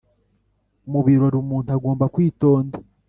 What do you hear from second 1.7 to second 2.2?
agomba